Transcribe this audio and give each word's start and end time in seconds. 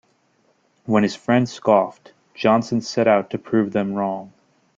When 0.85 1.03
his 1.03 1.15
friends 1.15 1.53
scoffed, 1.53 2.11
Johnson 2.33 2.81
set 2.81 3.07
out 3.07 3.29
to 3.29 3.37
prove 3.37 3.71
them 3.71 3.93
wrong. 3.93 4.33